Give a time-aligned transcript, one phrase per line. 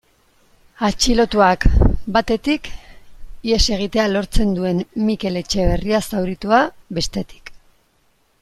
[0.85, 1.65] Atxilotuak,
[2.15, 2.71] batetik,
[3.51, 6.63] ihes egitea lortzen duen Mikel Etxeberria zauritua,
[7.01, 7.55] bestetik.